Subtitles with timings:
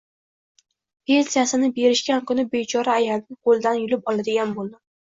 [1.11, 4.79] Pensiyasini berishgan kuni bechora ayamning qo`lidan yulib oladigan bo`ldim